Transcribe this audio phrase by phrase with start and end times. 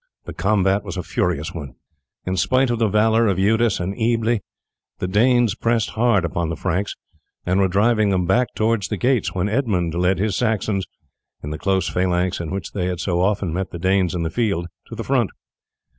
[0.25, 1.75] The combat was a furious one.
[2.25, 4.39] In spite of the valour of Eudes and Ebble
[4.97, 6.95] the Danes pressed hard upon the Franks,
[7.45, 10.87] and were driving them back towards the gates when Edmund led his Saxons,
[11.43, 14.31] in the close phalanx in which they had so often met the Danes in the
[14.31, 15.29] field, to the front.